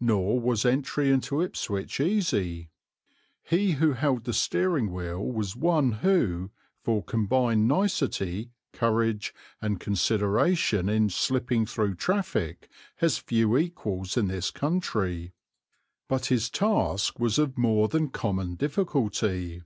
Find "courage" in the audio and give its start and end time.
8.72-9.32